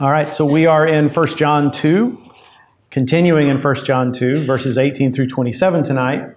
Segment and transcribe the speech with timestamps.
[0.00, 2.22] All right, so we are in 1 John 2,
[2.88, 6.36] continuing in 1 John 2, verses 18 through 27 tonight.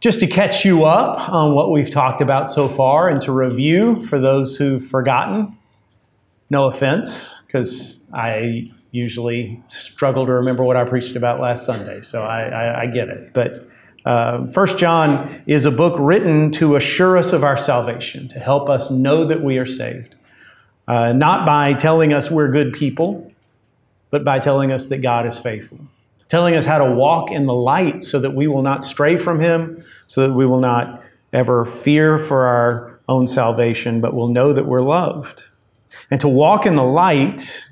[0.00, 4.06] Just to catch you up on what we've talked about so far and to review
[4.08, 5.56] for those who've forgotten.
[6.50, 12.22] No offense, because I usually struggle to remember what I preached about last Sunday, so
[12.22, 13.32] I, I, I get it.
[13.32, 13.66] But
[14.04, 18.68] uh, First John is a book written to assure us of our salvation, to help
[18.68, 20.15] us know that we are saved.
[20.88, 23.32] Uh, not by telling us we're good people,
[24.10, 25.80] but by telling us that God is faithful.
[26.28, 29.40] Telling us how to walk in the light so that we will not stray from
[29.40, 31.02] Him, so that we will not
[31.32, 35.44] ever fear for our own salvation, but will know that we're loved.
[36.10, 37.68] And to walk in the light,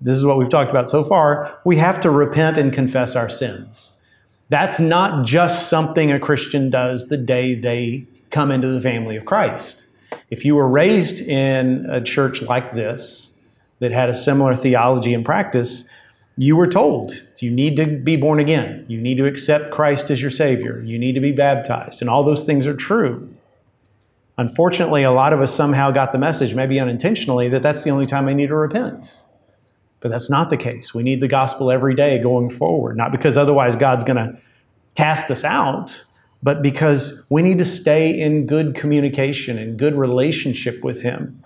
[0.00, 3.28] this is what we've talked about so far, we have to repent and confess our
[3.28, 4.00] sins.
[4.48, 9.24] That's not just something a Christian does the day they come into the family of
[9.24, 9.85] Christ.
[10.30, 13.36] If you were raised in a church like this
[13.78, 15.88] that had a similar theology and practice,
[16.36, 18.84] you were told you need to be born again.
[18.88, 20.82] You need to accept Christ as your Savior.
[20.82, 22.00] You need to be baptized.
[22.00, 23.32] And all those things are true.
[24.38, 28.04] Unfortunately, a lot of us somehow got the message, maybe unintentionally, that that's the only
[28.04, 29.22] time I need to repent.
[30.00, 30.94] But that's not the case.
[30.94, 34.38] We need the gospel every day going forward, not because otherwise God's going to
[34.94, 36.04] cast us out,
[36.42, 41.42] but because we need to stay in good communication and good relationship with Him.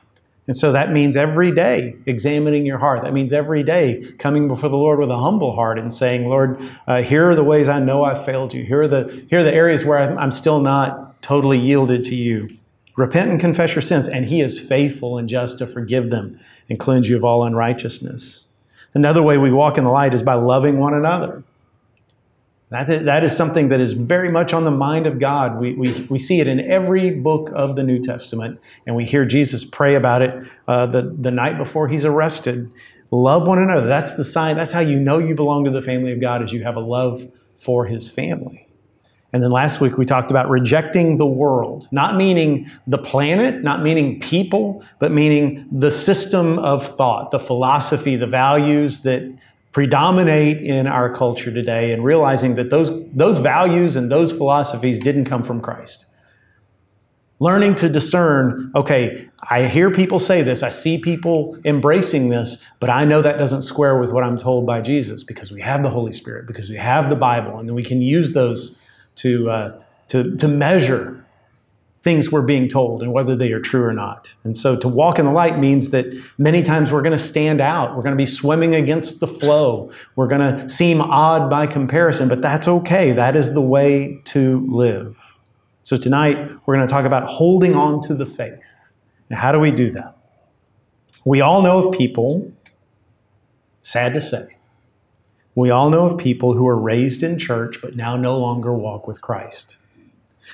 [0.46, 3.02] And so that means every day examining your heart.
[3.02, 6.60] That means every day coming before the Lord with a humble heart and saying, Lord,
[6.88, 8.64] uh, here are the ways I know I've failed you.
[8.64, 12.16] Here are the, here are the areas where I'm, I'm still not totally yielded to
[12.16, 12.56] you.
[12.96, 16.80] Repent and confess your sins, and He is faithful and just to forgive them and
[16.80, 18.48] cleanse you of all unrighteousness.
[18.92, 21.44] Another way we walk in the light is by loving one another.
[22.70, 25.58] That is, that is something that is very much on the mind of God.
[25.60, 29.24] We, we, we see it in every book of the New Testament, and we hear
[29.24, 32.70] Jesus pray about it uh, the, the night before he's arrested.
[33.10, 33.88] Love one another.
[33.88, 34.56] That's the sign.
[34.56, 36.80] That's how you know you belong to the family of God, is you have a
[36.80, 38.68] love for his family.
[39.32, 43.82] And then last week we talked about rejecting the world, not meaning the planet, not
[43.82, 49.22] meaning people, but meaning the system of thought, the philosophy, the values that
[49.72, 55.26] predominate in our culture today and realizing that those, those values and those philosophies didn't
[55.26, 56.06] come from Christ.
[57.38, 62.90] Learning to discern, okay, I hear people say this, I see people embracing this, but
[62.90, 65.88] I know that doesn't square with what I'm told by Jesus because we have the
[65.90, 68.78] Holy Spirit, because we have the Bible, and then we can use those
[69.16, 71.19] to, uh, to, to measure
[72.02, 74.34] things we're being told and whether they are true or not.
[74.42, 76.06] And so to walk in the light means that
[76.38, 77.94] many times we're going to stand out.
[77.94, 79.92] We're going to be swimming against the flow.
[80.16, 83.12] We're going to seem odd by comparison, but that's okay.
[83.12, 85.18] That is the way to live.
[85.82, 88.92] So tonight we're going to talk about holding on to the faith.
[89.28, 90.16] Now, how do we do that?
[91.26, 92.50] We all know of people,
[93.82, 94.56] sad to say,
[95.54, 99.06] we all know of people who are raised in church but now no longer walk
[99.06, 99.78] with Christ.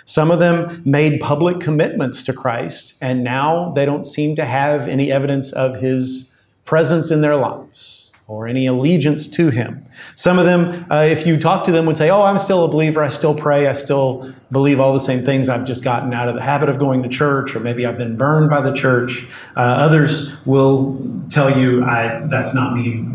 [0.04, 4.88] Some of them made public commitments to Christ, and now they don't seem to have
[4.88, 6.32] any evidence of his
[6.64, 9.86] presence in their lives or any allegiance to him.
[10.16, 12.68] Some of them, uh, if you talk to them, would say, Oh, I'm still a
[12.68, 13.02] believer.
[13.02, 13.68] I still pray.
[13.68, 15.48] I still believe all the same things.
[15.48, 18.16] I've just gotten out of the habit of going to church, or maybe I've been
[18.16, 19.28] burned by the church.
[19.56, 23.06] Uh, others will tell you, That's not me.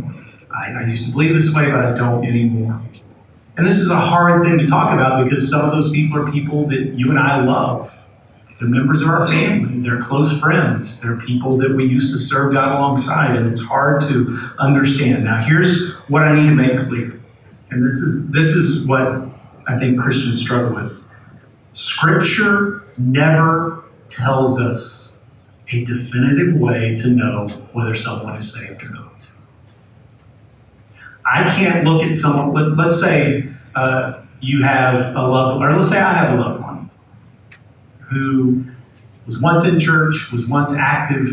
[0.53, 2.81] I, I used to believe this way, but I don't anymore.
[3.58, 6.32] And this is a hard thing to talk about because some of those people are
[6.32, 7.98] people that you and I love.
[8.60, 12.54] They're members of our family, they're close friends, they're people that we used to serve
[12.54, 15.24] God alongside, and it's hard to understand.
[15.24, 17.20] Now, here's what I need to make clear.
[17.72, 19.28] And this is this is what
[19.68, 21.04] I think Christians struggle with.
[21.74, 25.24] Scripture never tells us
[25.72, 29.01] a definitive way to know whether someone is saved or not.
[31.26, 35.76] I can't look at someone, let, us say uh, you have a loved one, or
[35.76, 36.90] let's say I have a loved one
[38.09, 38.66] who
[39.26, 41.28] was once in church, was once active,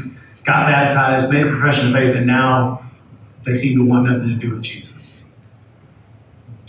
[0.45, 2.85] got baptized, made a profession of faith, and now
[3.45, 5.33] they seem to want nothing to do with Jesus.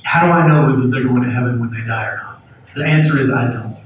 [0.03, 2.41] How do I know whether they're going to heaven when they die or not?
[2.75, 3.77] The answer is I don't.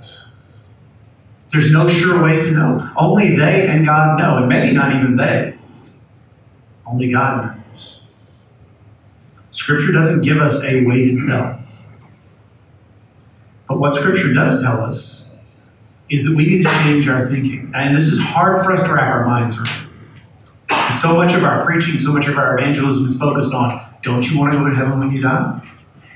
[1.54, 2.92] There's no sure way to know.
[2.98, 5.56] Only they and God know, and maybe not even they.
[6.86, 7.63] Only God knows.
[9.54, 11.60] Scripture doesn't give us a way to tell.
[13.68, 15.40] But what Scripture does tell us
[16.10, 17.72] is that we need to change our thinking.
[17.76, 19.90] And this is hard for us to wrap our minds around.
[20.92, 24.40] So much of our preaching, so much of our evangelism is focused on don't you
[24.40, 25.62] want to go to heaven when you die?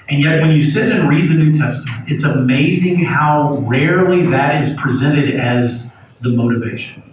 [0.10, 4.56] And yet, when you sit and read the New Testament, it's amazing how rarely that
[4.56, 7.04] is presented as the motivation.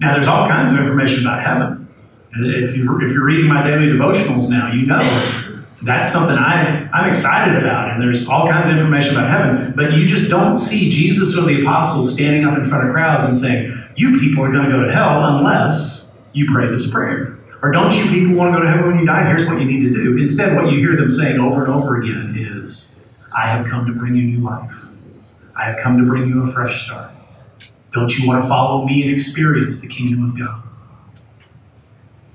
[0.00, 1.88] Now, there's all kinds of information about heaven.
[2.32, 5.39] If, you're, if you're reading my daily devotionals now, you know
[5.82, 7.90] that's something I, I'm excited about.
[7.90, 9.72] And there's all kinds of information about heaven.
[9.74, 13.24] But you just don't see Jesus or the apostles standing up in front of crowds
[13.26, 17.38] and saying, You people are going to go to hell unless you pray this prayer.
[17.62, 19.26] Or don't you people want to go to heaven when you die?
[19.26, 20.16] Here's what you need to do.
[20.18, 23.02] Instead, what you hear them saying over and over again is,
[23.36, 24.84] I have come to bring you new life.
[25.56, 27.10] I have come to bring you a fresh start.
[27.92, 30.62] Don't you want to follow me and experience the kingdom of God?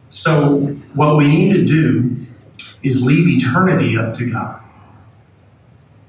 [0.09, 2.24] So, what we need to do
[2.85, 4.61] is leave eternity up to God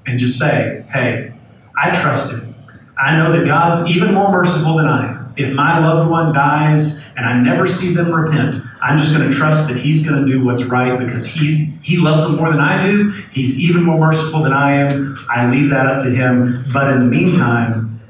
[0.05, 1.33] and just say, hey,
[1.75, 2.55] I trust Him.
[2.97, 5.33] I know that God's even more merciful than I am.
[5.37, 9.35] If my loved one dies and I never see them repent, I'm just going to
[9.35, 12.59] trust that He's going to do what's right because He's He loves them more than
[12.59, 13.11] I do.
[13.31, 15.17] He's even more merciful than I am.
[15.29, 16.65] I leave that up to Him.
[16.73, 18.01] But in the meantime,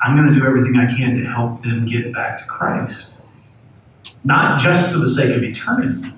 [0.00, 3.24] I'm going to do everything I can to help them get back to Christ.
[4.24, 6.12] Not just for the sake of eternity,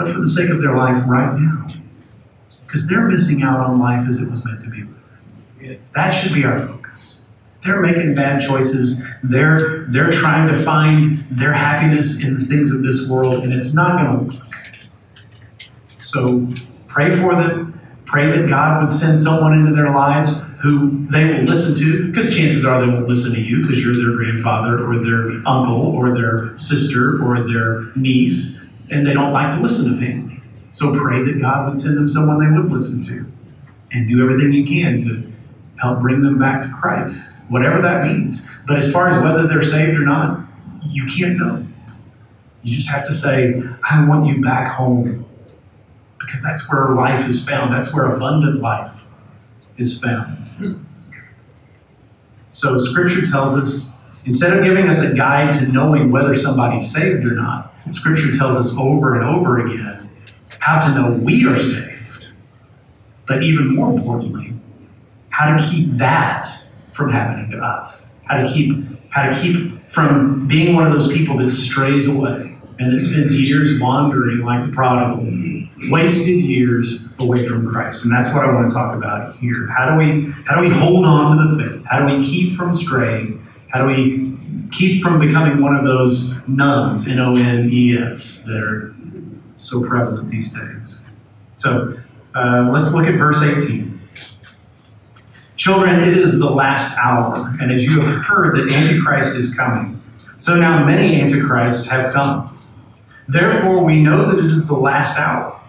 [0.00, 1.68] but for the sake of their life right now.
[2.62, 5.80] Because they're missing out on life as it was meant to be lived.
[5.94, 7.28] That should be our focus.
[7.62, 9.06] They're making bad choices.
[9.22, 13.74] They're, they're trying to find their happiness in the things of this world, and it's
[13.74, 14.46] not going to work.
[15.98, 16.48] So
[16.86, 17.78] pray for them.
[18.06, 22.34] Pray that God would send someone into their lives who they will listen to, because
[22.34, 26.14] chances are they won't listen to you because you're their grandfather or their uncle or
[26.14, 28.59] their sister or their niece
[28.90, 30.40] and they don't like to listen to family.
[30.72, 33.30] So pray that God would send them someone they would listen to
[33.92, 35.30] and do everything you can to
[35.80, 38.48] help bring them back to Christ, whatever that means.
[38.66, 40.46] But as far as whether they're saved or not,
[40.84, 41.66] you can't know.
[42.62, 45.26] You just have to say, I want you back home.
[46.18, 47.72] Because that's where life is found.
[47.74, 49.06] That's where abundant life
[49.78, 50.86] is found.
[52.50, 57.24] So Scripture tells us, instead of giving us a guide to knowing whether somebody's saved
[57.24, 60.10] or not, Scripture tells us over and over again
[60.60, 62.32] how to know we are saved,
[63.26, 64.54] but even more importantly,
[65.30, 66.46] how to keep that
[66.92, 68.14] from happening to us.
[68.24, 68.72] How to keep
[69.10, 73.38] how to keep from being one of those people that strays away and that spends
[73.38, 75.26] years wandering like the prodigal,
[75.90, 78.04] wasted years away from Christ.
[78.04, 79.66] And that's what I want to talk about here.
[79.66, 81.84] How do we how do we hold on to the faith?
[81.84, 83.46] How do we keep from straying?
[83.68, 84.29] How do we
[84.70, 88.94] keep from becoming one of those nones, N O N E S, that are
[89.56, 91.06] so prevalent these days.
[91.56, 91.98] So
[92.34, 94.00] uh, let's look at verse 18.
[95.56, 100.00] Children, it is the last hour, and as you have heard that Antichrist is coming,
[100.38, 102.56] so now many Antichrists have come.
[103.28, 105.60] Therefore, we know that it is the last hour.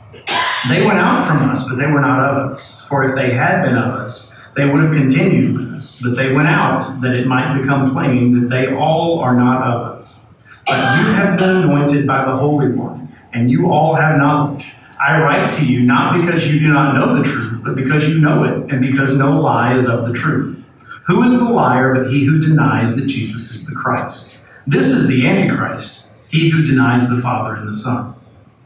[0.70, 2.88] They went out from us, but they were not of us.
[2.88, 6.34] For if they had been of us, they would have continued with us, but they
[6.34, 10.28] went out that it might become plain that they all are not of us.
[10.68, 14.76] But you have been anointed by the Holy One, and you all have knowledge.
[15.00, 18.20] I write to you not because you do not know the truth, but because you
[18.20, 20.66] know it, and because no lie is of the truth.
[21.08, 24.40] Who is the liar but he who denies that Jesus is the Christ?
[24.68, 28.14] This is the Antichrist, he who denies the Father and the Son.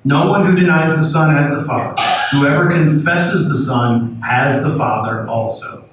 [0.04, 2.15] No one who denies the Son has the Father.
[2.36, 5.86] Whoever confesses the Son has the Father also.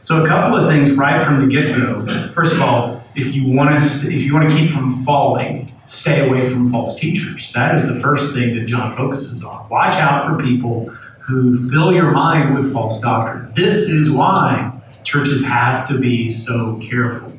[0.00, 2.32] So a couple of things right from the get-go.
[2.34, 5.72] First of all, if you want to st- if you want to keep from falling,
[5.84, 7.52] stay away from false teachers.
[7.52, 9.68] That is the first thing that John focuses on.
[9.68, 10.86] Watch out for people
[11.20, 13.52] who fill your mind with false doctrine.
[13.54, 14.72] This is why
[15.04, 17.32] churches have to be so careful.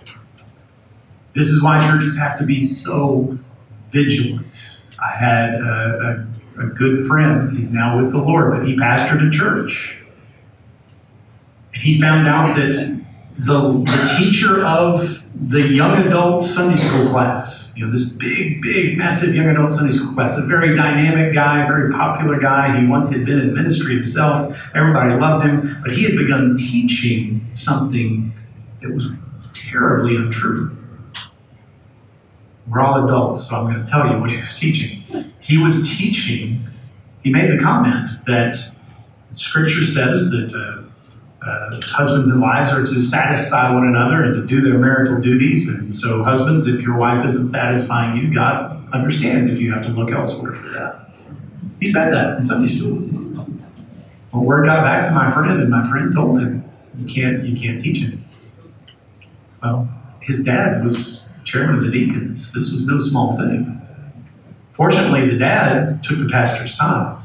[1.33, 3.37] This is why churches have to be so
[3.89, 7.49] vigilant I had a, a, good friend.
[7.49, 10.01] He's now with the Lord, but he pastored a church.
[11.73, 13.03] And he found out that
[13.37, 18.97] the, the teacher of the young adult Sunday school class, you know, this big, big,
[18.97, 22.79] massive young adult Sunday school class, a very dynamic guy, very popular guy.
[22.79, 24.57] He once had been in ministry himself.
[24.73, 28.33] Everybody loved him, but he had begun teaching something
[28.81, 29.13] that was
[29.51, 30.75] terribly untrue.
[32.67, 35.31] We're all adults, so I'm going to tell you what he was teaching.
[35.39, 36.67] He was teaching,
[37.23, 38.55] he made the comment that
[39.29, 44.45] Scripture says that uh, uh, husbands and wives are to satisfy one another and to
[44.47, 45.69] do their marital duties.
[45.69, 49.91] And so, husbands, if your wife isn't satisfying you, God understands if you have to
[49.91, 51.11] look elsewhere for that.
[51.79, 53.01] He said that in Sunday school.
[54.33, 56.63] Well, word got back to my friend, and my friend told him,
[56.97, 58.25] "You can't, you can't teach him."
[59.61, 59.87] Well,
[60.21, 61.24] his dad was
[61.55, 62.53] chairman of the deacons.
[62.53, 63.81] This was no small thing.
[64.73, 67.17] Fortunately, the dad took the pastor's side,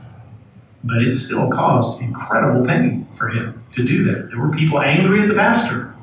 [0.85, 4.29] but it still caused incredible pain for him to do that.
[4.29, 5.95] There were people angry at the pastor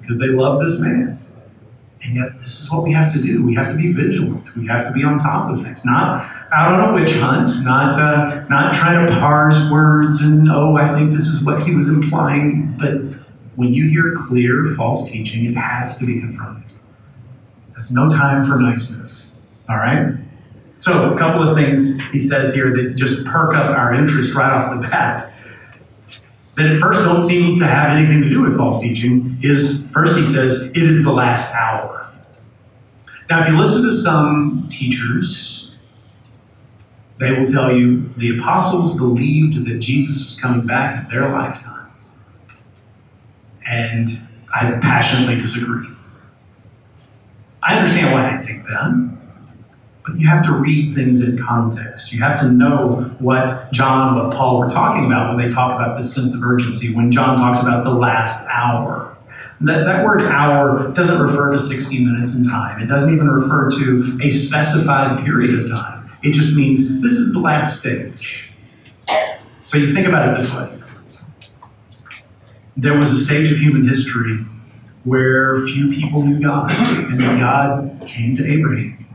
[0.00, 1.18] because they loved this man.
[2.02, 3.46] And yet, this is what we have to do.
[3.46, 4.56] We have to be vigilant.
[4.56, 7.94] We have to be on top of things, not out on a witch hunt, not
[7.94, 11.88] uh, not trying to parse words and oh, I think this is what he was
[11.88, 12.74] implying.
[12.76, 13.02] But
[13.54, 16.71] when you hear clear false teaching, it has to be confronted.
[17.72, 19.40] There's no time for niceness.
[19.68, 20.14] All right.
[20.78, 24.50] So, a couple of things he says here that just perk up our interest right
[24.50, 25.32] off the bat
[26.56, 30.16] that at first don't seem to have anything to do with false teaching is first
[30.16, 32.12] he says, it is the last hour.
[33.30, 35.76] Now, if you listen to some teachers,
[37.18, 41.90] they will tell you the apostles believed that Jesus was coming back in their lifetime.
[43.66, 44.08] And
[44.54, 45.86] I passionately disagree.
[47.62, 49.18] I understand why they think that.
[50.04, 52.12] But you have to read things in context.
[52.12, 55.96] You have to know what John, what Paul were talking about when they talk about
[55.96, 59.16] this sense of urgency, when John talks about the last hour.
[59.60, 62.82] That, that word hour doesn't refer to 60 minutes in time.
[62.82, 66.10] It doesn't even refer to a specified period of time.
[66.24, 68.52] It just means this is the last stage.
[69.62, 70.82] So you think about it this way
[72.76, 74.44] there was a stage of human history
[75.04, 79.06] where few people knew God, and then God came to Abraham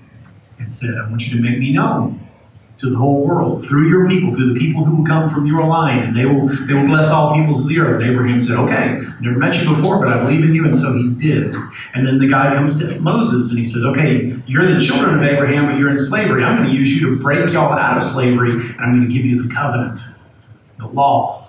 [0.60, 2.28] and said, I want you to make me known
[2.78, 5.66] to the whole world through your people, through the people who will come from your
[5.66, 8.02] line, and they will they will bless all peoples of the earth.
[8.02, 10.76] And Abraham said, Okay, I've never met you before, but I believe in you, and
[10.76, 11.56] so he did.
[11.94, 15.24] And then the guy comes to Moses and he says, Okay, you're the children of
[15.24, 16.44] Abraham, but you're in slavery.
[16.44, 19.14] I'm going to use you to break y'all out of slavery, and I'm going to
[19.14, 20.00] give you the covenant,
[20.78, 21.48] the law.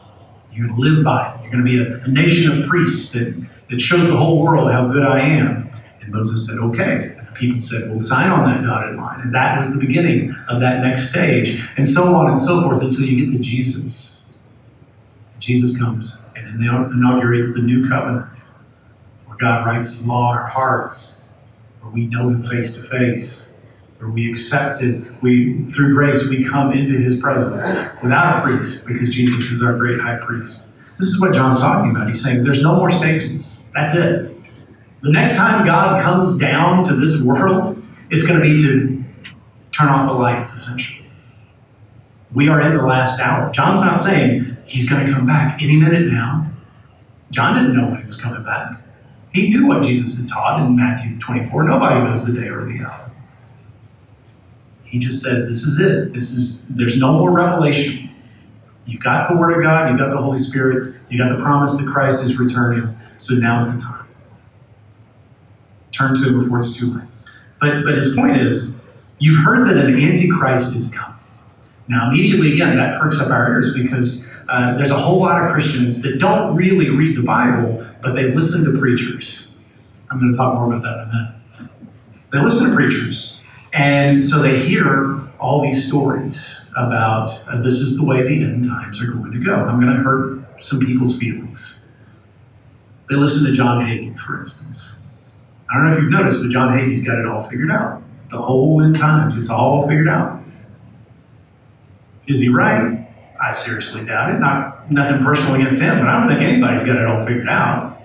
[0.52, 1.42] You're going to live by it.
[1.42, 3.35] You're going to be a, a nation of priests that,
[3.71, 5.71] that shows the whole world how good I am.
[6.01, 9.21] And Moses said, Okay And the people said, well, sign on that dotted line.
[9.21, 12.83] And that was the beginning of that next stage, and so on and so forth
[12.83, 14.39] until you get to Jesus.
[15.39, 18.51] Jesus comes and inaugurates the new covenant,
[19.27, 21.25] where God writes his law in our hearts,
[21.81, 23.57] where we know him face to face,
[23.99, 27.67] where we accept it, we through grace we come into his presence
[28.03, 30.68] without a priest, because Jesus is our great high priest.
[30.99, 32.09] This is what John's talking about.
[32.09, 33.64] He's saying there's no more stages.
[33.75, 34.35] That's it.
[35.02, 39.05] The next time God comes down to this world, it's going to be to
[39.71, 41.09] turn off the lights, essentially.
[42.35, 43.50] We are in the last hour.
[43.52, 46.50] John's not saying he's going to come back any minute now.
[47.31, 48.81] John didn't know when he was coming back.
[49.33, 51.64] He knew what Jesus had taught in Matthew 24.
[51.64, 53.12] Nobody knows the day or the hour.
[54.85, 56.12] He just said, This is it.
[56.12, 58.08] This is there's no more revelation.
[58.88, 61.76] You've got the Word of God, you've got the Holy Spirit, you got the promise
[61.76, 64.07] that Christ is returning, so now's the time.
[65.92, 67.09] Turn to it before it's too late.
[67.61, 68.83] But, but his point is,
[69.18, 71.18] you've heard that an antichrist is coming.
[71.87, 75.52] Now, immediately again, that perks up our ears because uh, there's a whole lot of
[75.52, 79.52] Christians that don't really read the Bible, but they listen to preachers.
[80.11, 81.35] I'm going to talk more about that in a minute.
[82.33, 83.40] They listen to preachers,
[83.73, 88.65] and so they hear all these stories about uh, this is the way the end
[88.65, 89.55] times are going to go.
[89.55, 91.87] I'm going to hurt some people's feelings.
[93.09, 95.03] They listen to John Hagee, for instance.
[95.71, 98.03] I don't know if you've noticed, but John Hagee's got it all figured out.
[98.31, 100.41] The whole end times, it's all figured out.
[102.27, 103.07] Is he right?
[103.41, 104.39] I seriously doubt it.
[104.39, 107.98] Not nothing personal against him, but I don't think anybody's got it all figured out.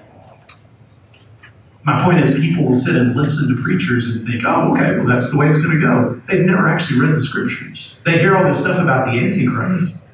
[1.85, 5.05] My point is, people will sit and listen to preachers and think, oh, okay, well,
[5.05, 6.21] that's the way it's going to go.
[6.29, 7.99] They've never actually read the scriptures.
[8.05, 10.07] They hear all this stuff about the Antichrist.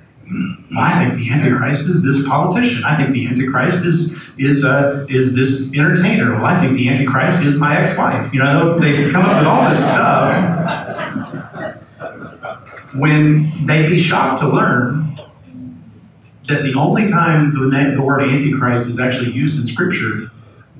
[0.77, 2.83] I think the Antichrist is this politician.
[2.85, 6.35] I think the Antichrist is is uh, is this entertainer.
[6.35, 8.31] Well, I think the Antichrist is my ex-wife.
[8.33, 10.31] You know, they come up with all this stuff.
[12.93, 15.15] When they'd be shocked to learn
[16.47, 20.31] that the only time the, the word Antichrist is actually used in Scripture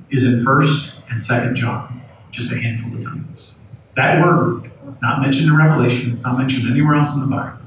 [0.10, 2.01] is in First and Second John,
[2.32, 3.60] just a handful of times.
[3.96, 6.13] That word is not mentioned in Revelation.
[6.13, 7.58] It's not mentioned anywhere else in the Bible.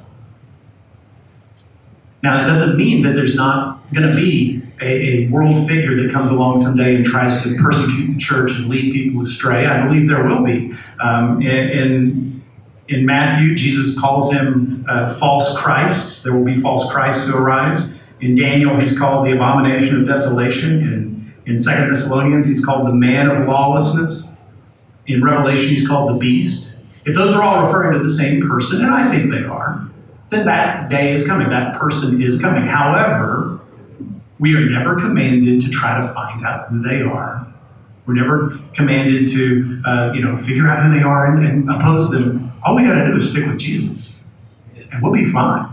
[2.23, 6.13] Now, it doesn't mean that there's not going to be a, a, world figure that
[6.13, 9.67] comes along someday and tries to persecute the church and lead people astray.
[9.67, 10.73] I believe there will be.
[11.01, 12.43] Um, in,
[12.89, 16.23] in Matthew, Jesus calls him uh, false Christs.
[16.23, 18.01] There will be false Christs who arise.
[18.21, 21.22] In Daniel, he's called the abomination of desolation.
[21.47, 24.37] In 2 Thessalonians, he's called the man of lawlessness.
[25.07, 26.85] In Revelation, he's called the beast.
[27.05, 29.89] If those are all referring to the same person, and I think they are,
[30.31, 31.51] then that day is coming.
[31.51, 32.65] That person is coming.
[32.65, 33.61] However,
[34.39, 37.47] we are never commanded to try to find out who they are.
[38.07, 42.11] We're never commanded to, uh, you know, figure out who they are and, and oppose
[42.11, 42.53] them.
[42.65, 44.29] All we got to do is stick with Jesus,
[44.91, 45.73] and we'll be fine.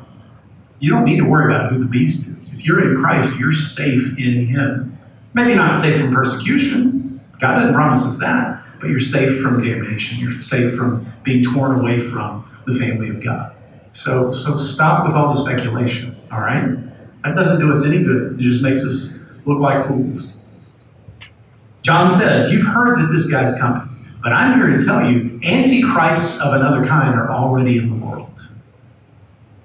[0.80, 2.54] You don't need to worry about who the beast is.
[2.54, 4.99] If you're in Christ, you're safe in Him.
[5.34, 7.22] Maybe not safe from persecution.
[7.40, 8.64] God didn't promise us that.
[8.80, 10.20] but you're safe from damnation.
[10.20, 13.54] You're safe from being torn away from the family of God.
[13.92, 16.78] So, so stop with all the speculation, all right?
[17.24, 18.40] That doesn't do us any good.
[18.40, 20.40] It just makes us look like fools.
[21.82, 23.88] John says, You've heard that this guy's coming,
[24.22, 28.52] but I'm here to tell you, antichrists of another kind are already in the world.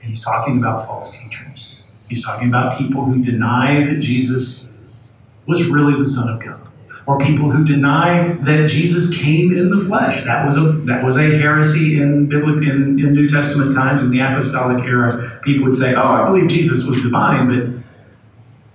[0.01, 1.83] And he's talking about false teachers.
[2.09, 4.74] He's talking about people who deny that Jesus
[5.47, 6.65] was really the Son of God
[7.07, 10.25] or people who deny that Jesus came in the flesh.
[10.25, 14.11] That was a that was a heresy in biblical in, in New Testament times in
[14.11, 15.41] the apostolic era.
[15.43, 17.83] People would say, "Oh, I believe Jesus was divine, but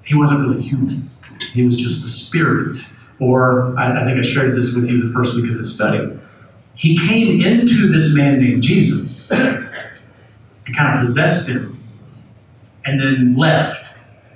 [0.03, 1.09] he wasn't really human.
[1.53, 2.77] He was just a spirit."
[3.19, 6.17] Or I, I think I shared this with you the first week of this study.
[6.75, 9.69] He came into this man named Jesus and
[10.73, 11.83] kind of possessed him
[12.85, 13.88] and then left.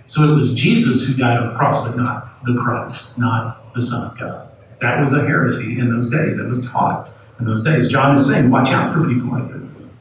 [0.05, 3.81] So it was Jesus who died on the cross, but not the Christ, not the
[3.81, 4.49] Son of God.
[4.81, 6.37] That was a heresy in those days.
[6.37, 7.87] That was taught in those days.
[7.87, 9.91] John is saying, watch out for people like this.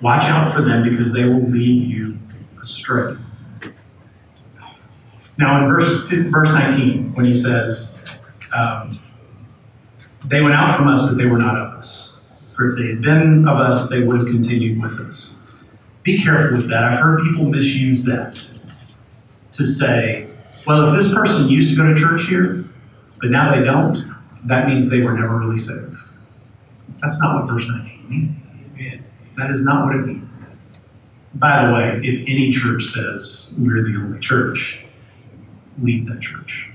[0.00, 2.18] Watch out for them because they will lead you
[2.60, 3.16] astray.
[5.38, 8.20] Now, in verse, verse 19, when he says,
[8.54, 9.00] um,
[10.24, 12.22] They went out from us, but they were not of us.
[12.56, 15.54] For if they had been of us, they would have continued with us.
[16.02, 16.82] Be careful with that.
[16.82, 18.57] I've heard people misuse that
[19.58, 20.26] to say,
[20.66, 22.64] well, if this person used to go to church here,
[23.20, 23.98] but now they don't,
[24.46, 25.96] that means they were never really saved.
[27.02, 28.54] That's not what verse 19 means.
[29.36, 30.44] That is not what it means.
[31.34, 34.84] By the way, if any church says we're the only church,
[35.78, 36.70] leave that church.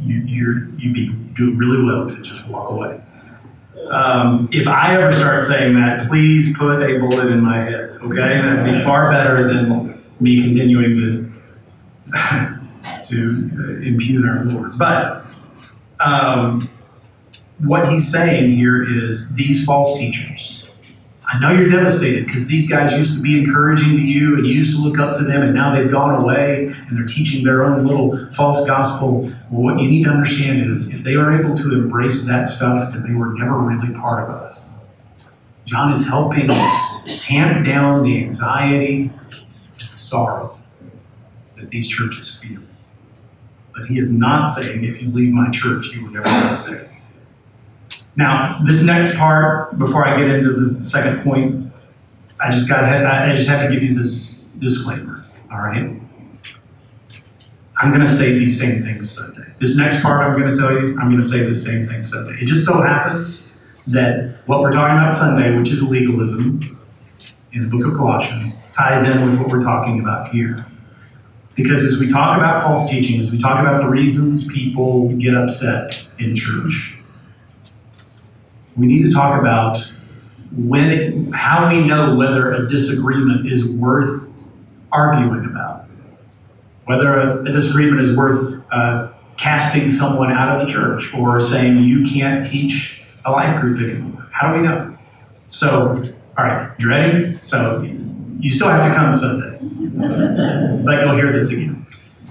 [0.00, 3.00] You, you're, you'd be doing really well to just walk away.
[3.90, 8.40] Um, if I ever start saying that, please put a bullet in my head, okay?
[8.40, 11.32] That'd be far better than me continuing to,
[13.04, 14.72] to impugn our Lord.
[14.78, 15.24] But
[16.00, 16.68] um,
[17.58, 20.70] what he's saying here is these false teachers.
[21.28, 24.54] I know you're devastated because these guys used to be encouraging to you and you
[24.54, 27.64] used to look up to them, and now they've gone away and they're teaching their
[27.64, 29.22] own little false gospel.
[29.50, 32.92] Well, what you need to understand is if they are able to embrace that stuff,
[32.92, 34.74] then they were never really part of us.
[35.64, 36.48] John is helping
[37.18, 39.10] tamp down the anxiety
[39.96, 40.55] sorrow
[41.56, 42.60] that these churches feel.
[43.74, 46.88] But he is not saying, if you leave my church, you will never be saved.
[48.16, 51.70] Now, this next part, before I get into the second point,
[52.40, 55.24] I just got I just have to give you this disclaimer.
[55.52, 56.00] All right.
[57.78, 59.52] I'm going to say these same things Sunday.
[59.58, 62.04] This next part I'm going to tell you, I'm going to say the same thing
[62.04, 62.40] Sunday.
[62.40, 66.60] It just so happens that what we're talking about Sunday, which is legalism
[67.52, 70.66] in the book of Colossians, ties in with what we're talking about here.
[71.56, 75.34] Because as we talk about false teaching, as we talk about the reasons people get
[75.34, 76.98] upset in church,
[78.76, 79.78] we need to talk about
[80.54, 84.30] when it, how we know whether a disagreement is worth
[84.92, 85.86] arguing about,
[86.84, 91.82] whether a, a disagreement is worth uh, casting someone out of the church or saying
[91.84, 94.28] you can't teach a life group anymore.
[94.30, 94.96] How do we know?
[95.48, 96.02] So,
[96.36, 97.38] all right, you ready?
[97.40, 99.56] So, you still have to come Sunday
[99.96, 101.86] but you'll hear this again.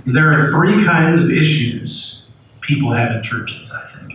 [0.06, 2.28] There are three kinds of issues
[2.62, 4.14] people have in churches, I think.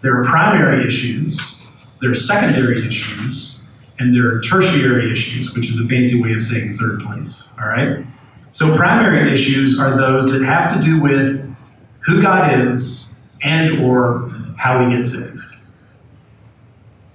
[0.00, 1.62] There are primary issues,
[2.00, 3.60] there are secondary issues,
[3.98, 7.52] and there are tertiary issues, which is a fancy way of saying third place.
[7.60, 8.04] All right?
[8.50, 11.54] So, primary issues are those that have to do with
[12.00, 15.38] who God is and or how we get saved.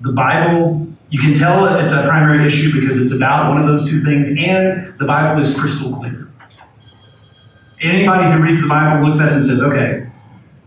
[0.02, 3.88] The Bible you can tell it's a primary issue because it's about one of those
[3.88, 6.28] two things, and the Bible is crystal clear.
[7.84, 10.08] Anybody who reads the Bible looks at it and says, okay,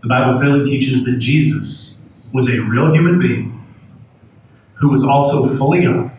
[0.01, 3.61] the Bible clearly teaches that Jesus was a real human being
[4.75, 6.11] who was also fully God,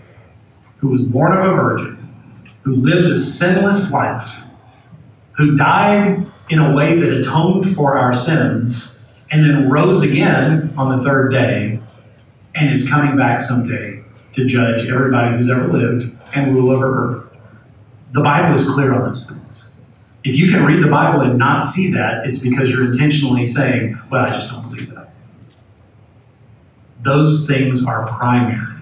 [0.76, 1.96] who was born of a virgin,
[2.64, 4.48] who lived a sinless life,
[5.38, 10.94] who died in a way that atoned for our sins, and then rose again on
[10.94, 11.80] the third day
[12.54, 13.97] and is coming back someday
[14.38, 17.37] to judge everybody who's ever lived and rule over earth.
[18.12, 19.74] The Bible is clear on those things.
[20.22, 23.98] If you can read the Bible and not see that, it's because you're intentionally saying,
[24.11, 25.11] well, I just don't believe that.
[27.03, 28.81] Those things are primary.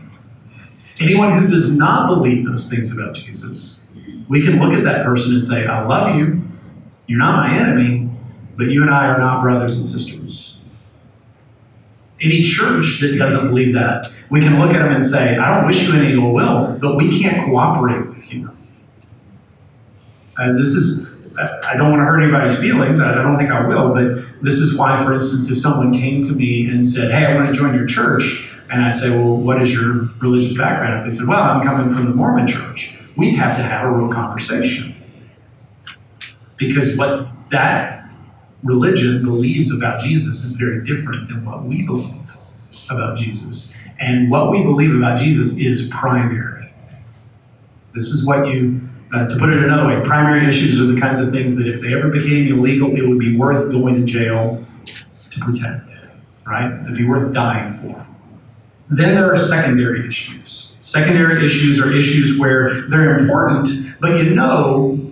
[1.01, 3.91] Anyone who does not believe those things about Jesus,
[4.29, 6.43] we can look at that person and say, I love you.
[7.07, 8.11] You're not my enemy,
[8.57, 10.16] but you and I are not brothers and sisters
[12.27, 15.67] any church that doesn't believe that, we can look at them and say, I don't
[15.67, 18.51] wish you any ill will, but we can't cooperate with you.
[20.37, 23.01] And this is I don't want to hurt anybody's feelings.
[23.01, 26.33] I don't think I will, but this is why, for instance, if someone came to
[26.33, 29.61] me and said, Hey, I want to join your church, and I say, Well, what
[29.61, 30.99] is your religious background?
[30.99, 33.91] If they said, Well, I'm coming from the Mormon church, we'd have to have a
[33.91, 34.95] real conversation.
[36.57, 37.96] Because what that
[38.67, 42.37] religion believes about Jesus is very different than what we believe
[42.91, 43.77] about Jesus.
[43.99, 46.73] And what we believe about Jesus is primary.
[47.95, 48.81] This is what you,
[49.15, 51.81] uh, to put it another way, primary issues are the kinds of things that if
[51.81, 54.65] they ever became illegal, it would be worth going to jail
[55.31, 56.11] to protect,
[56.47, 56.81] right?
[56.85, 58.07] It'd be worth dying for.
[58.91, 60.77] Then there are secondary issues.
[60.81, 63.69] Secondary issues are issues where they're important,
[64.01, 65.06] but you know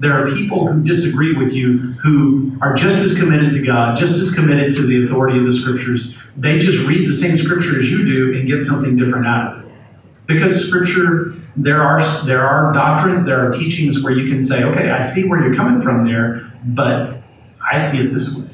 [0.00, 4.18] there are people who disagree with you who are just as committed to God, just
[4.18, 6.18] as committed to the authority of the scriptures.
[6.38, 9.66] They just read the same scripture as you do and get something different out of
[9.66, 9.78] it.
[10.26, 14.90] Because scripture, there are there are doctrines, there are teachings where you can say, okay,
[14.90, 17.18] I see where you're coming from there, but
[17.70, 18.48] I see it this way.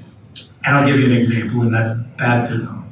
[0.65, 2.83] And I'll give you an example, and that's baptism.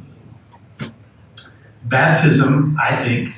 [1.82, 3.30] Baptism, I think,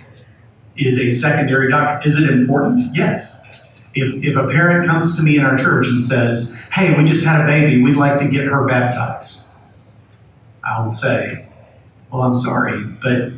[0.76, 2.02] is a secondary doctrine.
[2.06, 2.82] Is it important?
[2.92, 3.45] Yes
[3.96, 7.24] if, if a parent comes to me in our church and says, Hey, we just
[7.24, 9.48] had a baby, we'd like to get her baptized,
[10.62, 11.46] I will say,
[12.12, 13.32] Well, I'm sorry, but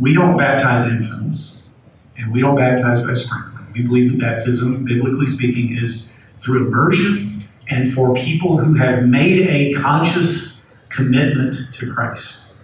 [0.00, 1.76] we don't baptize infants
[2.16, 3.66] and we don't baptize by sprinkling.
[3.74, 9.48] We believe that baptism, biblically speaking, is through immersion and for people who have made
[9.48, 12.54] a conscious commitment to Christ.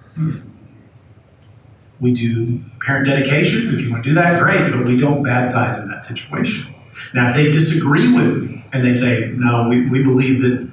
[2.01, 3.73] We do parent dedications.
[3.73, 6.75] If you want to do that, great, but we don't baptize in that situation.
[7.15, 10.71] Now, if they disagree with me and they say, no, we, we believe that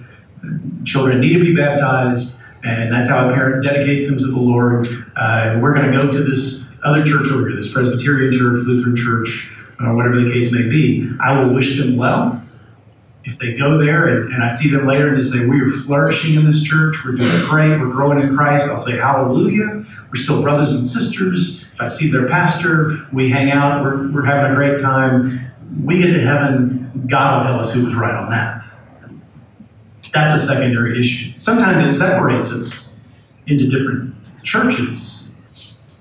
[0.85, 4.87] children need to be baptized, and that's how a parent dedicates them to the Lord,
[5.15, 8.95] uh, we're going to go to this other church over here, this Presbyterian church, Lutheran
[8.95, 12.44] church, or whatever the case may be, I will wish them well
[13.25, 15.69] if they go there and, and, I see them later and they say, We are
[15.69, 19.83] flourishing in this church, we're doing great, we're growing in Christ, I'll say, Hallelujah.
[20.07, 21.67] We're still brothers and sisters.
[21.73, 25.51] If I see their pastor, we hang out, we're, we're having a great time.
[25.83, 28.63] We get to heaven, God will tell us who was right on that.
[30.13, 31.33] That's a secondary issue.
[31.39, 33.03] Sometimes it separates us
[33.47, 35.31] into different churches,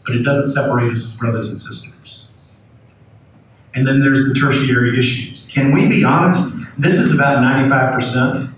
[0.06, 2.28] but it doesn't separate us as brothers and sisters.
[3.74, 5.48] And then there's the tertiary issues.
[5.50, 6.53] Can we be honest?
[6.76, 8.56] This is about 95%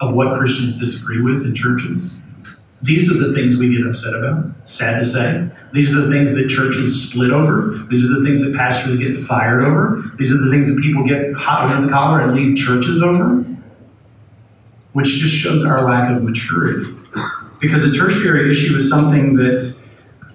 [0.00, 2.22] of what Christians disagree with in churches.
[2.82, 5.48] These are the things we get upset about, sad to say.
[5.72, 7.78] These are the things that churches split over.
[7.88, 10.04] These are the things that pastors get fired over.
[10.18, 13.44] These are the things that people get hot under the collar and leave churches over,
[14.92, 16.92] which just shows our lack of maturity.
[17.58, 19.82] Because a tertiary issue is something that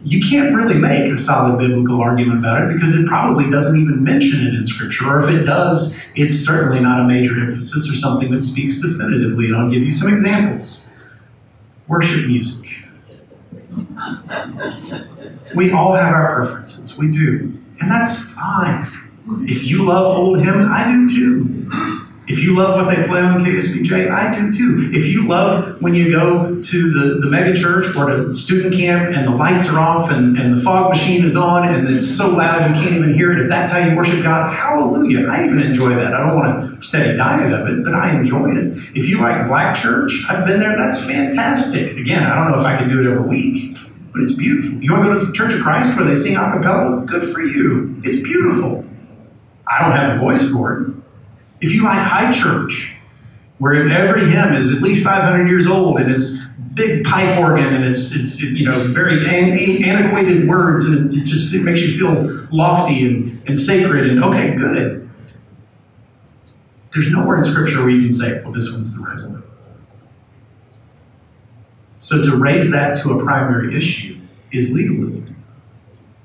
[0.03, 4.03] you can't really make a solid biblical argument about it because it probably doesn't even
[4.03, 7.93] mention it in Scripture, or if it does, it's certainly not a major emphasis or
[7.93, 9.45] something that speaks definitively.
[9.45, 10.89] And I'll give you some examples.
[11.87, 12.85] Worship music.
[15.55, 18.87] We all have our preferences, we do, and that's fine.
[19.47, 21.67] If you love old hymns, I do too.
[22.27, 24.91] If you love what they play on KSBJ, I do too.
[24.93, 29.13] If you love when you go to the, the mega church or to student camp
[29.15, 32.29] and the lights are off and, and the fog machine is on and it's so
[32.29, 35.27] loud you can't even hear it, if that's how you worship God, hallelujah.
[35.27, 36.13] I even enjoy that.
[36.13, 38.77] I don't want to stay a diet of it, but I enjoy it.
[38.95, 41.97] If you like black church, I've been there, that's fantastic.
[41.97, 43.75] Again, I don't know if I can do it every week,
[44.13, 44.81] but it's beautiful.
[44.81, 47.03] You want to go to the Church of Christ where they sing a cappella?
[47.05, 47.99] Good for you.
[48.03, 48.85] It's beautiful.
[49.67, 51.00] I don't have a voice for it.
[51.61, 52.95] If you like high church,
[53.59, 57.83] where every hymn is at least 500 years old and it's big pipe organ and
[57.83, 62.47] it's, it's you know very an- antiquated words and it just it makes you feel
[62.51, 65.07] lofty and, and sacred and okay good.
[66.91, 69.43] There's nowhere in scripture where you can say well this one's the right one.
[71.99, 74.19] So to raise that to a primary issue
[74.51, 75.40] is legalism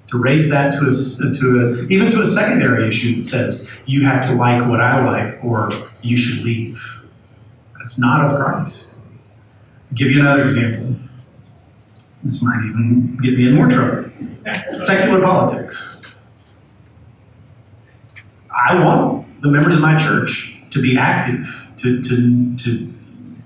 [0.08, 4.04] to raise that to a, to a, even to a secondary issue that says you
[4.04, 5.70] have to like what I like or
[6.02, 7.02] you should leave.
[7.76, 8.96] That's not of Christ.
[8.96, 10.96] I'll give you another example.
[12.22, 14.10] This might even get me in more trouble.
[14.72, 16.00] Secular politics.
[18.56, 22.94] I want the members of my church to be active, to, to, to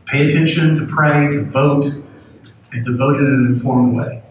[0.07, 1.87] pay attention, to pray, to vote,
[2.73, 4.23] and to vote in an informed way.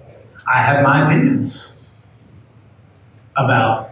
[0.52, 1.79] I have my opinions
[3.44, 3.92] about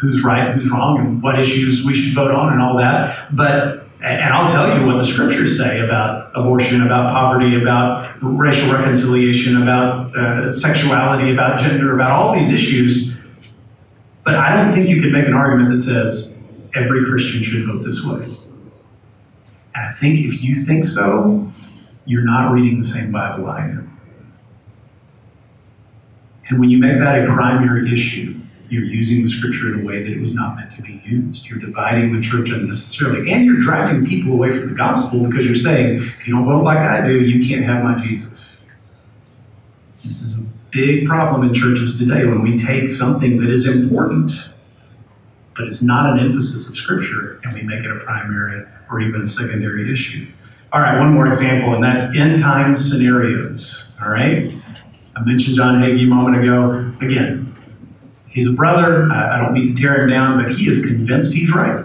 [0.00, 3.34] who's right, who's wrong, and what issues we should vote on, and all that.
[3.34, 8.72] But and I'll tell you what the scriptures say about abortion, about poverty, about racial
[8.72, 13.16] reconciliation, about uh, sexuality, about gender, about all these issues.
[14.22, 16.38] But I don't think you can make an argument that says
[16.76, 18.22] every Christian should vote this way.
[19.74, 21.50] And I think if you think so,
[22.04, 23.98] you're not reading the same Bible I am.
[26.48, 30.02] And when you make that a primary issue, you're using the scripture in a way
[30.02, 31.48] that it was not meant to be used.
[31.48, 33.30] You're dividing the church unnecessarily.
[33.30, 36.64] And you're driving people away from the gospel because you're saying, if you don't vote
[36.64, 38.66] like I do, you can't have my Jesus.
[40.04, 44.56] This is a big problem in churches today when we take something that is important,
[45.56, 49.22] but it's not an emphasis of scripture, and we make it a primary or even
[49.22, 50.26] a secondary issue.
[50.72, 53.96] All right, one more example, and that's end time scenarios.
[54.02, 54.52] All right?
[55.16, 56.92] I mentioned John Hagee a moment ago.
[57.00, 57.47] Again,
[58.30, 59.08] he's a brother.
[59.10, 61.84] I, don't mean to tear him down, but he is convinced he's right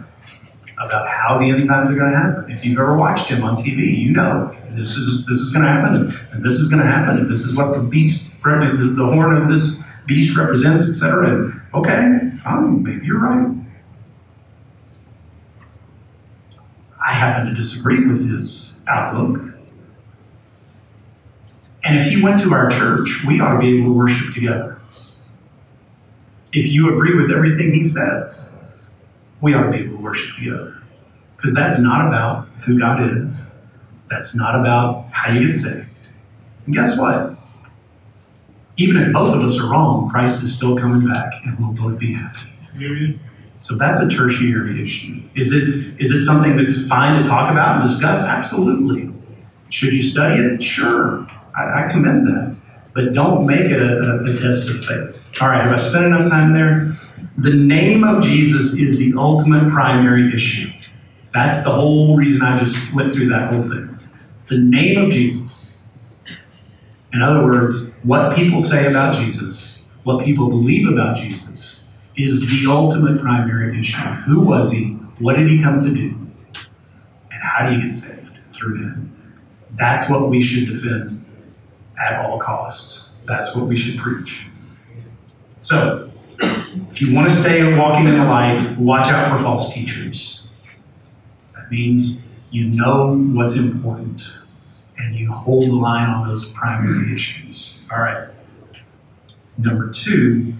[0.77, 2.51] about how the end times are going to happen.
[2.51, 5.71] If you've ever watched him on TV, you know this is this is going to
[5.71, 9.06] happen, and this is going to happen, and this is what the beast, the, the
[9.06, 11.29] horn of this beast represents, etc.
[11.29, 13.56] And okay, fine, maybe you're right.
[17.06, 19.39] I happen to disagree with his outlook.
[21.86, 24.79] And if he went to our church, we ought to be able to worship together.
[26.53, 28.55] If you agree with everything he says,
[29.41, 30.81] we ought to be able to worship together.
[31.35, 33.53] Because that's not about who God is,
[34.09, 35.87] that's not about how you get saved.
[36.65, 37.35] And guess what?
[38.77, 41.99] Even if both of us are wrong, Christ is still coming back and we'll both
[41.99, 42.53] be happy.
[42.75, 43.19] Amen.
[43.57, 45.21] So that's a tertiary issue.
[45.35, 45.63] Is it
[46.01, 48.23] is it something that's fine to talk about and discuss?
[48.23, 49.11] Absolutely.
[49.69, 50.63] Should you study it?
[50.63, 51.27] Sure.
[51.55, 52.59] I, I commend that.
[52.93, 55.32] But don't make it a, a, a test of faith.
[55.41, 56.93] All right, have I spent enough time there?
[57.38, 60.71] The name of Jesus is the ultimate primary issue.
[61.34, 63.97] That's the whole reason I just went through that whole thing.
[64.47, 65.86] The name of Jesus.
[67.12, 72.69] In other words, what people say about Jesus, what people believe about Jesus, is the
[72.69, 73.97] ultimate primary issue.
[73.97, 74.93] Who was he?
[75.17, 76.15] What did he come to do?
[77.32, 78.38] And how do you get saved?
[78.51, 79.43] Through him.
[79.71, 81.23] That's what we should defend
[81.99, 83.15] at all costs.
[83.25, 84.47] That's what we should preach.
[85.60, 86.12] So,
[86.89, 90.49] if you want to stay walking in the light, watch out for false teachers.
[91.56, 94.23] That means you know what's important
[94.97, 97.84] and you hold the line on those primary issues.
[97.91, 98.27] All right.
[99.58, 100.53] Number two,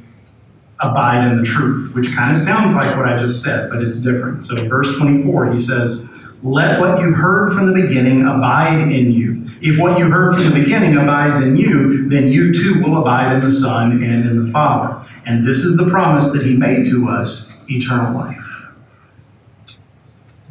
[0.82, 4.02] abide in the truth, which kind of sounds like what I just said, but it's
[4.02, 4.42] different.
[4.42, 9.33] So, verse 24, he says, Let what you heard from the beginning abide in you.
[9.66, 13.34] If what you heard from the beginning abides in you, then you too will abide
[13.34, 15.10] in the Son and in the Father.
[15.26, 18.46] And this is the promise that he made to us eternal life.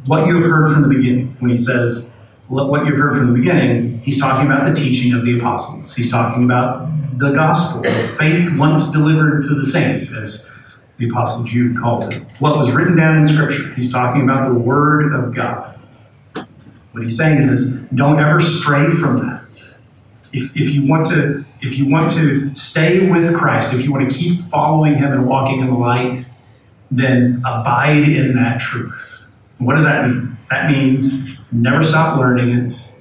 [0.07, 3.39] What you have heard from the beginning, when he says, what you've heard from the
[3.39, 5.95] beginning, he's talking about the teaching of the apostles.
[5.95, 10.51] He's talking about the gospel, the faith once delivered to the saints, as
[10.97, 12.23] the Apostle Jude calls it.
[12.39, 13.73] What was written down in Scripture.
[13.75, 15.72] He's talking about the Word of God.
[16.93, 19.79] What he's saying is, don't ever stray from that.
[20.31, 24.09] If, if you want to, if you want to stay with Christ, if you want
[24.09, 26.29] to keep following Him and walking in the light,
[26.91, 29.31] then abide in that truth.
[29.57, 30.37] what does that mean?
[30.51, 32.91] That means never stop learning it,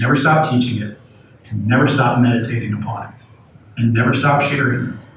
[0.00, 0.96] never stop teaching it,
[1.50, 3.26] and never stop meditating upon it
[3.76, 5.10] and never stop sharing it.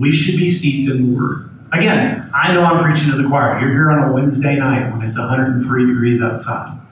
[0.00, 1.48] We should be steeped in the Word.
[1.72, 3.60] Again, I know I'm preaching to the choir.
[3.60, 6.83] You're here on a Wednesday night when it's 103 degrees outside.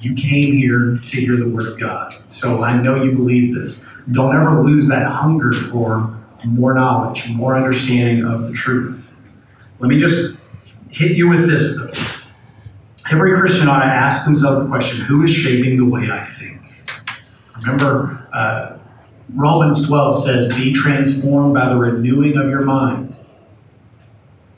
[0.00, 2.14] You came here to hear the Word of God.
[2.26, 3.86] So I know you believe this.
[4.12, 9.14] Don't ever lose that hunger for more knowledge, more understanding of the truth.
[9.78, 10.40] Let me just
[10.90, 11.92] hit you with this, though.
[13.12, 16.60] Every Christian ought to ask themselves the question who is shaping the way I think?
[17.60, 18.78] Remember, uh,
[19.34, 23.16] Romans 12 says, Be transformed by the renewing of your mind.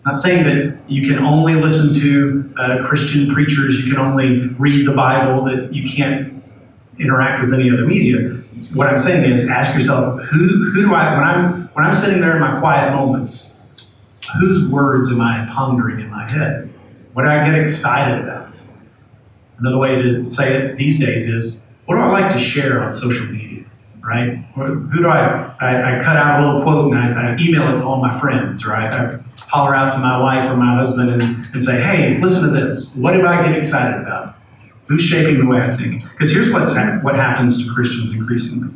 [0.04, 4.86] Not saying that you can only listen to uh, Christian preachers, you can only read
[4.86, 6.42] the Bible, that you can't
[6.98, 8.30] interact with any other media.
[8.74, 12.20] What I'm saying is ask yourself, who, who do I, when I'm, when I'm sitting
[12.20, 13.62] there in my quiet moments,
[14.40, 16.72] whose words am I pondering in my head?
[17.12, 18.60] What do I get excited about?
[19.58, 22.92] Another way to say it these days is, what do I like to share on
[22.92, 23.64] social media?
[24.12, 24.36] Right?
[24.54, 27.78] Who do I, I, I cut out a little quote and I, I, email it
[27.78, 28.92] to all my friends, right?
[28.92, 31.22] I holler out to my wife or my husband and,
[31.52, 32.96] and say, hey, listen to this.
[32.98, 34.36] What do I get excited about?
[34.86, 36.02] Who's shaping the way I think?
[36.10, 38.74] Because here's what's ha- what happens to Christians increasingly.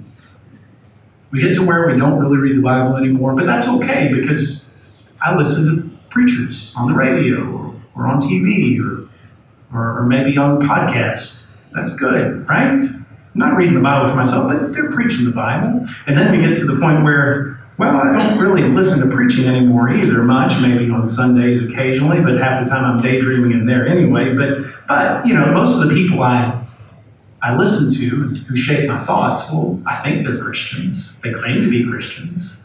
[1.30, 4.70] We get to where we don't really read the Bible anymore, but that's okay because
[5.20, 9.08] I listen to preachers on the radio or, or on TV or,
[9.74, 11.48] or, or maybe on podcasts.
[11.74, 12.82] That's good, right?
[13.36, 15.86] I'm not reading the Bible for myself, but they're preaching the Bible.
[16.06, 19.44] And then we get to the point where Well, I don't really listen to preaching
[19.44, 23.86] anymore either, much, maybe on Sundays occasionally, but half the time I'm daydreaming in there
[23.86, 24.34] anyway.
[24.34, 26.64] But, but you know, most of the people I,
[27.42, 31.18] I listen to who shape my thoughts, well, I think they're Christians.
[31.20, 32.62] They claim to be Christians.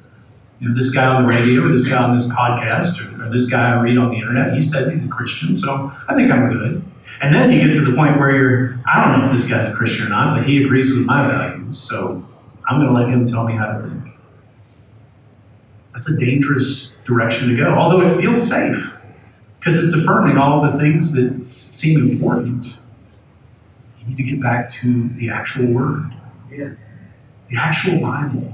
[0.61, 3.29] You know, this guy on the radio, or this guy on this podcast, or, or
[3.29, 6.31] this guy I read on the internet, he says he's a Christian, so I think
[6.31, 6.83] I'm good.
[7.21, 9.67] And then you get to the point where you're, I don't know if this guy's
[9.67, 12.27] a Christian or not, but he agrees with my values, so
[12.67, 14.17] I'm going to let him tell me how to think.
[15.93, 19.01] That's a dangerous direction to go, although it feels safe
[19.59, 21.39] because it's affirming all the things that
[21.73, 22.81] seem important.
[23.99, 26.11] You need to get back to the actual Word,
[26.51, 26.69] Yeah.
[27.51, 28.51] the actual Bible.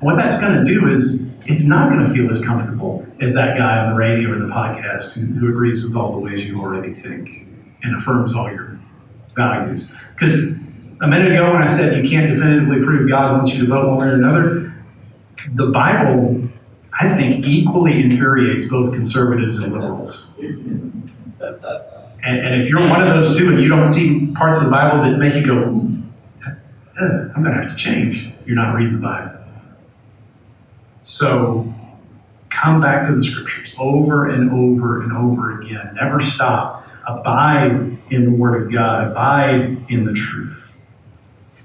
[0.00, 3.56] What that's going to do is it's not going to feel as comfortable as that
[3.56, 6.60] guy on the radio or the podcast who, who agrees with all the ways you
[6.60, 7.30] already think
[7.84, 8.78] and affirms all your
[9.36, 9.94] values.
[10.14, 10.56] Because
[11.00, 13.86] a minute ago, when I said you can't definitively prove God wants you to vote
[13.88, 14.74] one way or another,
[15.52, 16.48] the Bible,
[16.98, 20.36] I think, equally infuriates both conservatives and liberals.
[20.40, 21.12] And,
[22.38, 25.02] and if you're one of those two and you don't see parts of the Bible
[25.02, 25.64] that make you go,
[26.46, 29.40] uh, I'm going to have to change, you're not reading the Bible.
[31.02, 31.74] So
[32.48, 35.98] come back to the scriptures over and over and over again.
[36.00, 36.88] Never stop.
[37.06, 40.80] Abide in the Word of God, abide in the truth.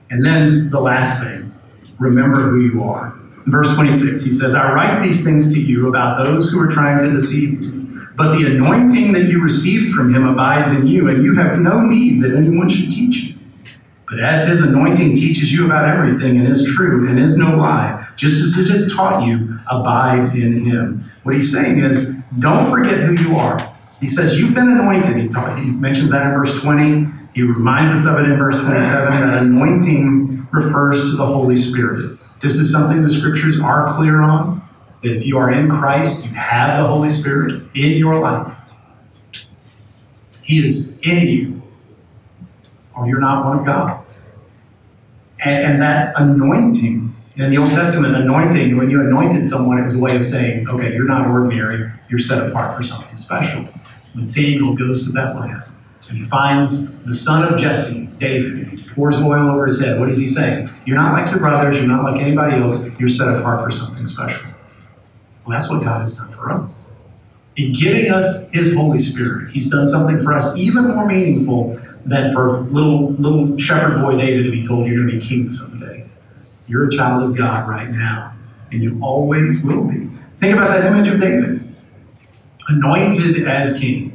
[0.10, 1.54] And then the last thing
[1.99, 3.13] remember who you are.
[3.45, 6.67] In verse 26, he says, I write these things to you about those who are
[6.67, 8.08] trying to deceive you.
[8.15, 11.82] But the anointing that you received from him abides in you, and you have no
[11.82, 13.36] need that anyone should teach you.
[14.10, 18.08] But as his anointing teaches you about everything and is true and is no lie,
[18.15, 21.04] just as it has taught you, abide in him.
[21.23, 23.69] What he's saying is, don't forget who you are.
[24.00, 25.18] He says, You've been anointed.
[25.18, 27.08] He, taught, he mentions that in verse 20.
[27.34, 29.22] He reminds us of it in verse 27.
[29.22, 32.20] That anointing refers to the Holy Spirit.
[32.42, 34.62] This is something the scriptures are clear on
[35.04, 38.58] that if you are in Christ, you have the Holy Spirit in your life.
[40.42, 41.62] He is in you,
[42.96, 44.32] or you're not one of God's.
[45.44, 49.96] And, and that anointing, in the Old Testament, anointing, when you anointed someone, it was
[49.96, 53.68] a way of saying, okay, you're not ordinary, you're set apart for something special.
[54.20, 55.64] When Samuel goes to Bethlehem
[56.10, 59.98] and he finds the son of Jesse, David, and he pours oil over his head,
[59.98, 60.70] what is he saying?
[60.86, 64.06] You're not like your brothers, you're not like anybody else, you're set apart for something
[64.06, 64.50] special.
[65.46, 66.98] Well, that's what God has done for us.
[67.56, 72.34] In giving us His Holy Spirit, He's done something for us even more meaningful than
[72.34, 76.06] for little little shepherd boy David to be told you're going to be king someday.
[76.68, 78.36] You're a child of God right now,
[78.70, 80.10] and you always will be.
[80.36, 81.70] Think about that image of David,
[82.70, 84.09] anointed as king.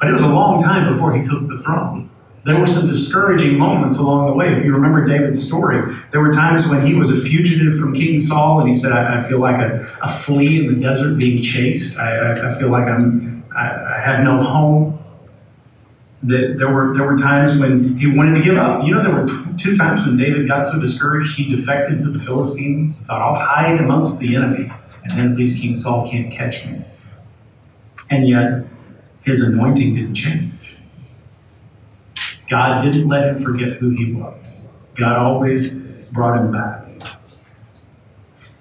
[0.00, 2.08] But it was a long time before he took the throne.
[2.46, 4.50] There were some discouraging moments along the way.
[4.50, 8.18] If you remember David's story, there were times when he was a fugitive from King
[8.18, 11.42] Saul, and he said, "I, I feel like a, a flea in the desert being
[11.42, 11.98] chased.
[11.98, 14.98] I, I, I feel like I'm, I, have no home."
[16.22, 18.86] There were there were times when he wanted to give up.
[18.86, 19.26] You know, there were
[19.58, 23.04] two times when David got so discouraged he defected to the Philistines.
[23.04, 26.84] Thought, "I'll hide amongst the enemy, and then at least King Saul can't catch me."
[28.08, 28.64] And yet,
[29.24, 30.76] his anointing didn't change.
[32.48, 34.70] God didn't let him forget who he was.
[34.96, 35.74] God always
[36.12, 36.86] brought him back.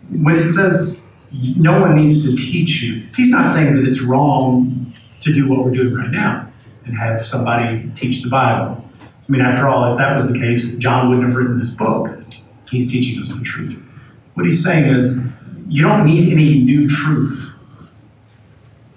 [0.09, 4.93] When it says no one needs to teach you, he's not saying that it's wrong
[5.21, 6.51] to do what we're doing right now
[6.85, 8.83] and have somebody teach the Bible.
[9.01, 12.23] I mean, after all, if that was the case, John wouldn't have written this book.
[12.69, 13.87] He's teaching us the truth.
[14.33, 15.29] What he's saying is,
[15.67, 17.58] you don't need any new truth.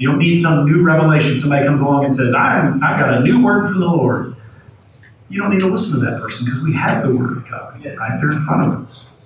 [0.03, 1.37] You don't need some new revelation.
[1.37, 4.35] Somebody comes along and says, I've, got a new word from the Lord.
[5.29, 7.85] You don't need to listen to that person because we have the Word of God
[7.85, 9.23] right there in front of us.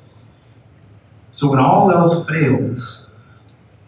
[1.30, 3.10] So when all else fails,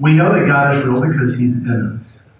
[0.01, 2.31] we know that God is real because He's in us.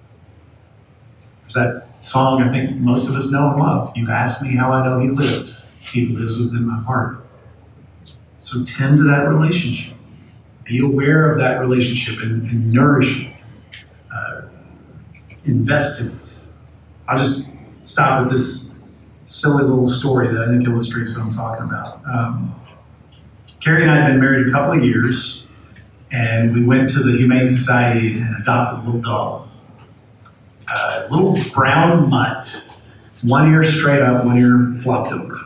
[1.43, 3.95] There's that song I think most of us know and love.
[3.99, 5.69] You ask me how I know He lives.
[5.79, 7.23] He lives within my heart.
[8.39, 9.95] So tend to that relationship.
[10.65, 13.28] Be aware of that relationship and, and nourish it.
[15.47, 16.37] Uh, invest in it.
[17.09, 18.79] I'll just stop with this
[19.25, 22.01] silly little story that I think illustrates what I'm talking about.
[22.07, 22.55] Um,
[23.61, 25.47] Carrie and I had been married a couple of years,
[26.11, 29.49] and we went to the Humane Society and adopted a little dog.
[30.69, 32.71] A little brown mutt,
[33.23, 35.37] one ear straight up, one ear flopped over.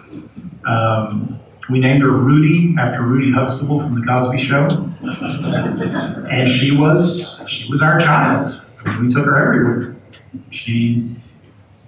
[0.67, 1.39] Um,
[1.71, 4.67] we named her Rudy after Rudy Huxtable from the Cosby Show,
[6.31, 8.62] and she was she was our child.
[9.01, 9.97] We took her everywhere.
[10.51, 11.17] She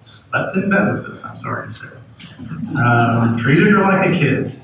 [0.00, 1.96] slept in bed with us, I'm sorry to say.
[2.76, 4.60] Um, treated her like a kid.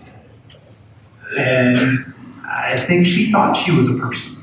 [1.38, 2.12] And
[2.44, 4.42] I think she thought she was a person.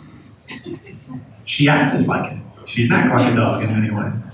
[1.46, 2.40] She acted like it.
[2.66, 4.32] She didn't act like a dog in many ways.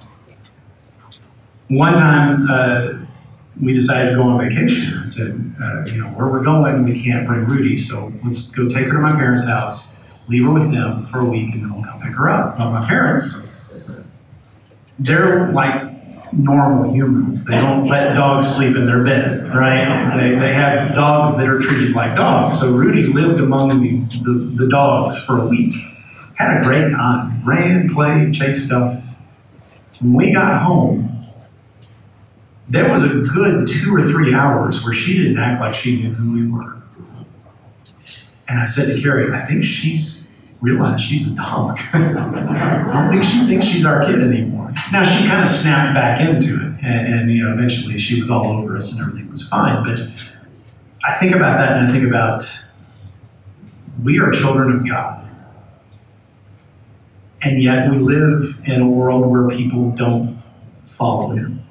[1.70, 3.06] One time, uh,
[3.62, 4.98] we decided to go on vacation.
[4.98, 8.68] I said, uh, you know, where we're going, we can't bring Rudy, so let's go
[8.68, 9.93] take her to my parents' house,
[10.28, 12.58] leave her with them for a week, and then we'll come pick her up.
[12.58, 13.50] Well, my parents,
[15.00, 15.92] they're like
[16.34, 17.46] normal humans.
[17.46, 20.18] They don't let dogs sleep in their bed, right?
[20.18, 22.60] They, they have dogs that are treated like dogs.
[22.60, 25.76] So Rudy lived among the, the, the dogs for a week.
[26.36, 27.46] Had a great time.
[27.46, 29.02] Ran, played, chased stuff.
[30.02, 31.10] When we got home,
[32.68, 36.14] there was a good two or three hours where she didn't act like she knew
[36.14, 36.83] who we were.
[38.54, 40.30] And I said to Carrie, I think she's
[40.62, 41.80] realized she's a dog.
[41.94, 44.72] I don't think she thinks she's our kid anymore.
[44.92, 48.30] Now she kind of snapped back into it, and, and you know, eventually she was
[48.30, 49.84] all over us and everything was fine.
[49.84, 50.02] But
[51.04, 52.44] I think about that and I think about
[54.04, 55.32] we are children of God.
[57.42, 60.44] And yet we live in a world where people don't
[60.84, 61.66] follow him.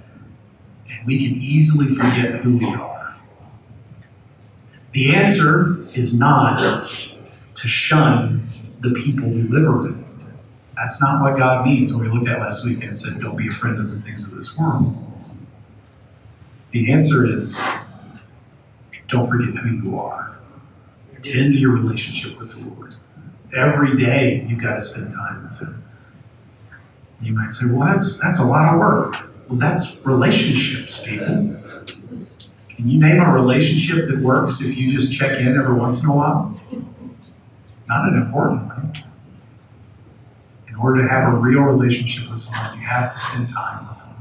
[0.90, 3.01] And we can easily forget who we are.
[4.92, 6.58] The answer is not
[7.54, 8.48] to shun
[8.80, 10.04] the people we live around.
[10.76, 13.46] That's not what God means when we looked at last week and said, don't be
[13.46, 14.96] a friend of the things of this world.
[16.72, 17.62] The answer is
[19.08, 20.38] don't forget who you are.
[21.20, 22.94] Tend to your relationship with the Lord.
[23.54, 25.84] Every day you've got to spend time with Him.
[27.20, 29.30] You might say, well, that's, that's a lot of work.
[29.48, 31.56] Well, that's relationships, people.
[32.82, 36.10] Can you name a relationship that works if you just check in every once in
[36.10, 36.60] a while?
[37.86, 38.92] Not an important one.
[40.66, 44.04] In order to have a real relationship with someone, you have to spend time with
[44.04, 44.16] them.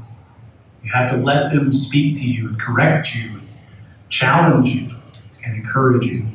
[0.84, 4.94] You have to let them speak to you and correct you, and challenge you,
[5.44, 6.28] and encourage you.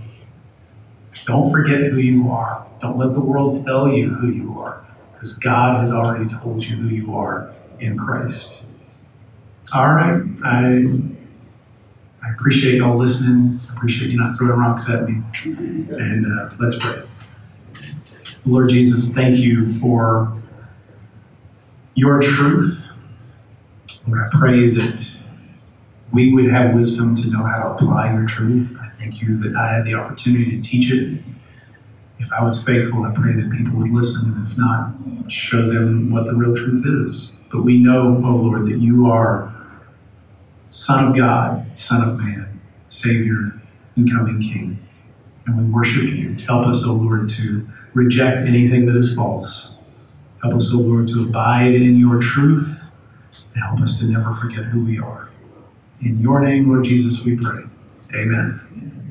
[1.24, 2.68] Don't forget who you are.
[2.82, 6.76] Don't let the world tell you who you are, because God has already told you
[6.76, 8.66] who you are in Christ.
[9.74, 10.24] All right.
[10.44, 11.16] I,
[12.24, 13.60] I appreciate y'all listening.
[13.70, 15.24] I appreciate you not throwing rocks at me.
[15.98, 17.04] And uh, let's pray.
[18.46, 20.34] Lord Jesus, thank you for
[21.96, 22.98] your truth.
[24.08, 25.20] Lord, I pray that
[26.14, 28.78] we would have wisdom to know how to apply your truth.
[28.82, 31.22] I thank you that I had the opportunity to teach it.
[32.20, 34.94] If I was faithful, I pray that people would listen, and if not,
[35.32, 37.44] show them what the real truth is.
[37.52, 39.54] But we know, oh Lord, that you are
[40.78, 43.60] Son of God, Son of Man, Savior,
[43.96, 44.78] and coming King.
[45.48, 46.36] And we worship you.
[46.46, 49.80] Help us, O Lord, to reject anything that is false.
[50.44, 52.96] Help us, O Lord, to abide in your truth.
[53.56, 55.30] And help us to never forget who we are.
[56.06, 57.64] In your name, Lord Jesus, we pray.
[58.14, 59.07] Amen.